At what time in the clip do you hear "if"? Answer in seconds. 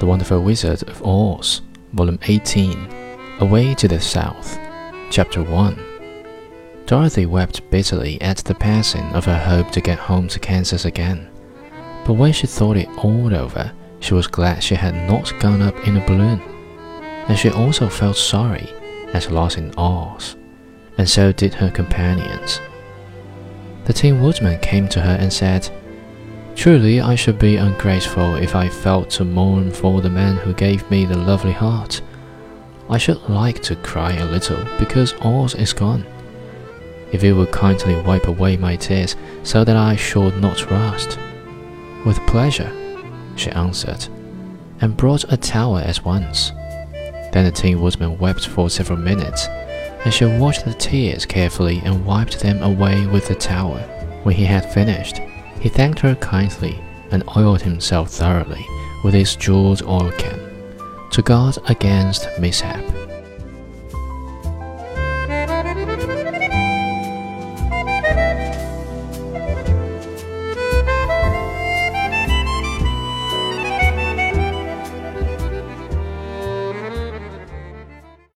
28.36-28.54, 37.12-37.22